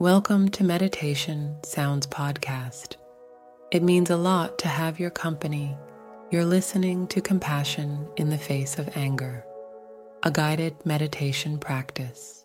[0.00, 2.94] Welcome to Meditation Sounds Podcast.
[3.72, 5.76] It means a lot to have your company.
[6.30, 9.44] You're listening to compassion in the face of anger,
[10.22, 12.44] a guided meditation practice.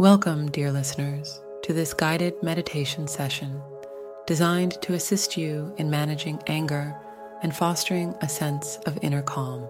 [0.00, 3.60] Welcome, dear listeners, to this guided meditation session
[4.26, 6.96] designed to assist you in managing anger
[7.42, 9.68] and fostering a sense of inner calm.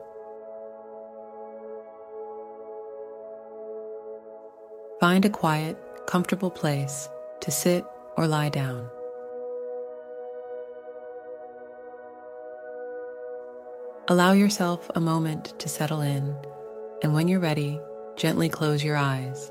[5.00, 7.08] Find a quiet, comfortable place
[7.40, 7.84] to sit
[8.16, 8.88] or lie down.
[14.06, 16.36] Allow yourself a moment to settle in,
[17.02, 17.80] and when you're ready,
[18.14, 19.50] gently close your eyes.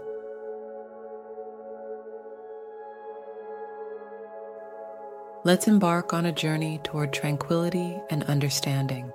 [5.46, 9.10] Let's embark on a journey toward tranquility and understanding.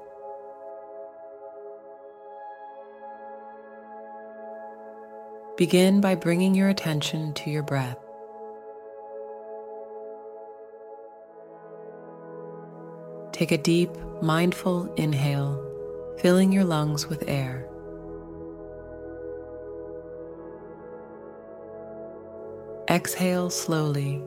[5.59, 7.99] Begin by bringing your attention to your breath.
[13.33, 13.91] Take a deep,
[14.23, 15.63] mindful inhale,
[16.21, 17.69] filling your lungs with air.
[22.89, 24.23] Exhale slowly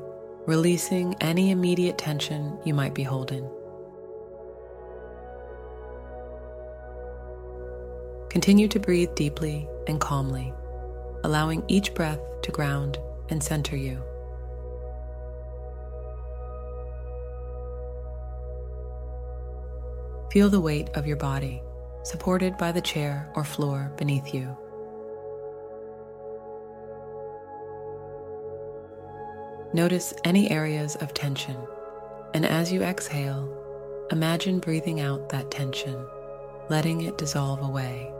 [0.47, 3.47] releasing any immediate tension you might be holding.
[8.29, 10.53] Continue to breathe deeply and calmly,
[11.25, 12.97] allowing each breath to ground
[13.29, 14.01] and center you.
[20.31, 21.61] Feel the weight of your body,
[22.03, 24.55] supported by the chair or floor beneath you.
[29.73, 31.57] Notice any areas of tension,
[32.33, 33.53] and as you exhale,
[34.11, 36.07] imagine breathing out that tension,
[36.69, 38.11] letting it dissolve away.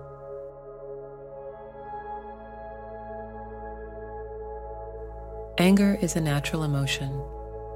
[5.58, 7.24] Anger is a natural emotion,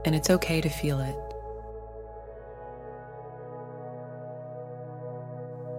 [0.06, 1.16] and it's okay to feel it.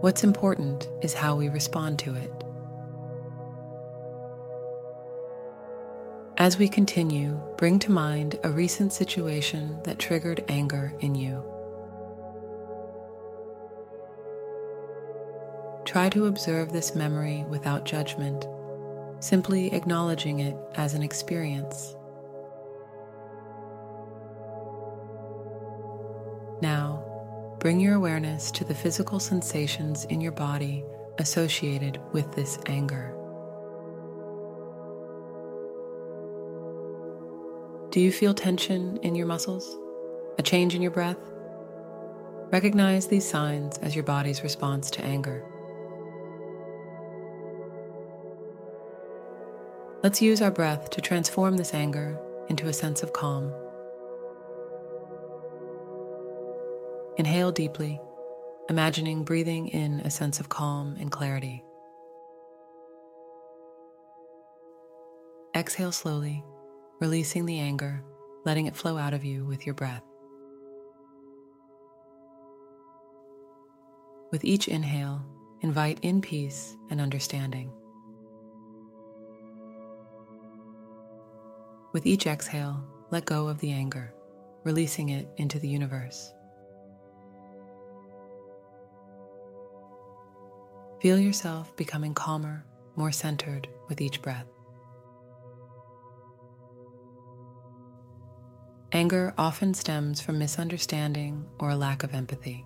[0.00, 2.41] What's important is how we respond to it.
[6.38, 11.44] As we continue, bring to mind a recent situation that triggered anger in you.
[15.84, 18.46] Try to observe this memory without judgment,
[19.20, 21.94] simply acknowledging it as an experience.
[26.62, 27.04] Now,
[27.60, 30.82] bring your awareness to the physical sensations in your body
[31.18, 33.14] associated with this anger.
[37.92, 39.76] Do you feel tension in your muscles?
[40.38, 41.18] A change in your breath?
[42.50, 45.44] Recognize these signs as your body's response to anger.
[50.02, 53.52] Let's use our breath to transform this anger into a sense of calm.
[57.18, 58.00] Inhale deeply,
[58.70, 61.62] imagining breathing in a sense of calm and clarity.
[65.54, 66.42] Exhale slowly
[67.02, 68.00] releasing the anger,
[68.44, 70.04] letting it flow out of you with your breath.
[74.30, 75.20] With each inhale,
[75.62, 77.72] invite in peace and understanding.
[81.92, 84.14] With each exhale, let go of the anger,
[84.62, 86.32] releasing it into the universe.
[91.00, 92.64] Feel yourself becoming calmer,
[92.94, 94.46] more centered with each breath.
[99.02, 102.64] Anger often stems from misunderstanding or a lack of empathy.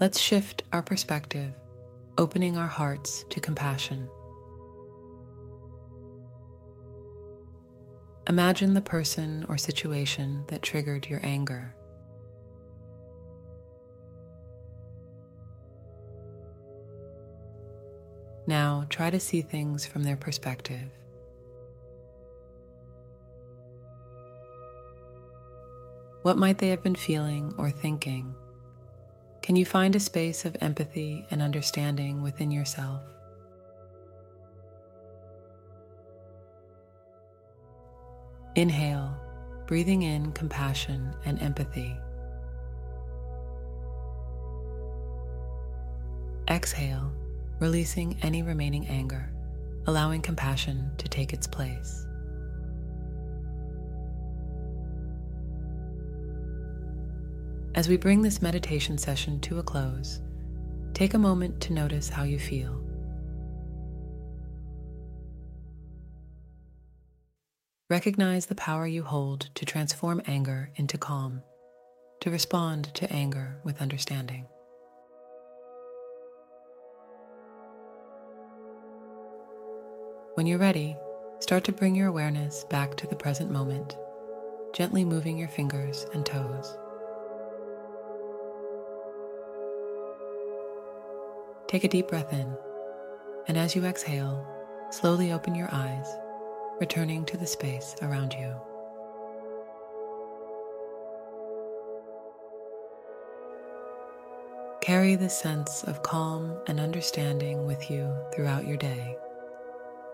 [0.00, 1.52] Let's shift our perspective,
[2.18, 4.08] opening our hearts to compassion.
[8.28, 11.72] Imagine the person or situation that triggered your anger.
[18.48, 20.90] Now try to see things from their perspective.
[26.26, 28.34] What might they have been feeling or thinking?
[29.42, 33.00] Can you find a space of empathy and understanding within yourself?
[38.56, 39.16] Inhale,
[39.68, 41.96] breathing in compassion and empathy.
[46.50, 47.12] Exhale,
[47.60, 49.30] releasing any remaining anger,
[49.86, 52.05] allowing compassion to take its place.
[57.76, 60.22] As we bring this meditation session to a close,
[60.94, 62.82] take a moment to notice how you feel.
[67.90, 71.42] Recognize the power you hold to transform anger into calm,
[72.20, 74.46] to respond to anger with understanding.
[80.32, 80.96] When you're ready,
[81.40, 83.98] start to bring your awareness back to the present moment,
[84.72, 86.78] gently moving your fingers and toes.
[91.68, 92.56] Take a deep breath in,
[93.48, 94.46] and as you exhale,
[94.90, 96.06] slowly open your eyes,
[96.78, 98.54] returning to the space around you.
[104.80, 109.16] Carry this sense of calm and understanding with you throughout your day,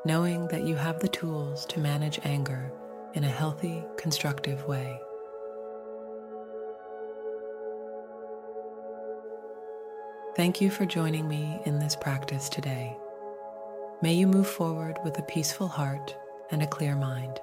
[0.07, 2.73] knowing that you have the tools to manage anger
[3.13, 4.99] in a healthy, constructive way.
[10.35, 12.97] Thank you for joining me in this practice today.
[14.01, 16.17] May you move forward with a peaceful heart
[16.51, 17.39] and a clear mind.